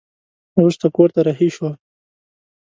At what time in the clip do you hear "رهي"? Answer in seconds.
1.27-1.49